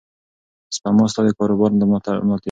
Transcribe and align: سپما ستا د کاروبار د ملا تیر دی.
سپما 0.75 1.05
ستا 1.11 1.21
د 1.25 1.29
کاروبار 1.39 1.69
د 1.79 1.83
ملا 1.89 1.99
تیر 2.05 2.17
دی. 2.21 2.35